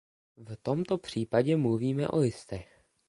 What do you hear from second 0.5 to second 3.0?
tomto případě mluvíme o listech.